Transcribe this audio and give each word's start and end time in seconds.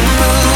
to 0.00 0.06
move 0.06 0.49